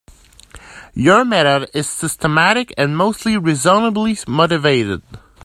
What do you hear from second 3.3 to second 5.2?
reasonably motivated.